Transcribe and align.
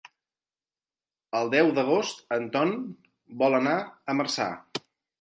El 1.41 1.51
deu 1.57 1.69
d'agost 1.77 2.25
en 2.39 2.49
Ton 2.57 2.75
vol 3.45 3.63
anar 3.63 3.79
a 4.15 4.21
Marçà. 4.23 4.53